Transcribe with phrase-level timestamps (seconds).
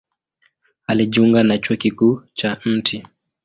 [0.87, 3.03] Alijiunga na Chuo Kikuu cha Mt.